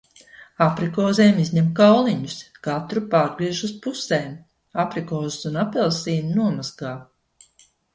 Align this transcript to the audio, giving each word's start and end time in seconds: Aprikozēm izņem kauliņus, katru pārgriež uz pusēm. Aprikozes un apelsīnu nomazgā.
Aprikozēm 0.67 1.41
izņem 1.43 1.67
kauliņus, 1.81 2.39
katru 2.69 3.05
pārgriež 3.13 3.63
uz 3.71 3.77
pusēm. 3.87 4.29
Aprikozes 4.89 5.43
un 5.55 5.65
apelsīnu 5.69 6.39
nomazgā. 6.45 7.01